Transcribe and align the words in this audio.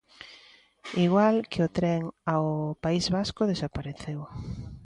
Igual 1.05 1.35
que 1.51 1.61
o 1.67 1.73
tren 1.77 2.01
ao 2.33 2.45
País 2.83 3.05
Vasco, 3.15 3.43
desapareceu. 3.51 4.19